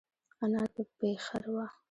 [0.43, 1.65] انار په پېخر وه.